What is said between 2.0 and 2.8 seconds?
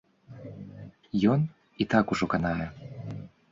ужо канае.